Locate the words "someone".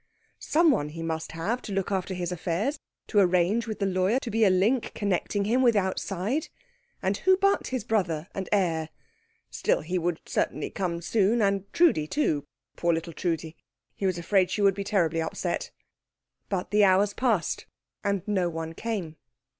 0.39-0.89